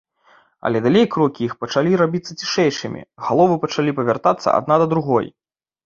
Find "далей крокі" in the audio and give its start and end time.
0.85-1.41